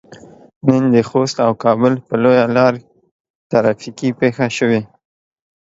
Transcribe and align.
نن 0.67 0.83
د 0.93 0.95
خوست 1.09 1.37
او 1.45 1.51
کابل 1.63 1.93
په 2.07 2.13
لويه 2.23 2.45
لار 2.55 2.73
ترافيکي 3.51 4.09
پېښه 4.19 4.45
شوي. 4.57 4.81